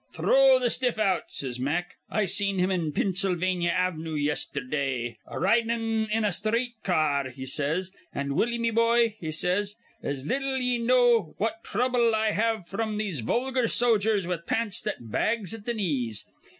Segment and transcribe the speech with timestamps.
[0.15, 1.93] 'Throw th' stiff out,' says Mack.
[2.09, 7.45] 'I seen him in Pinnsylvania Avnoo yisterdah, r ridin' in a sthreet ca ar,' he
[7.45, 7.91] says.
[8.15, 12.97] 'Ah, Willie, me boy,' he says, ''tis little ye know what throuble I have fr'm
[12.97, 16.25] these vulgar sojers with pants that bags at th' knees.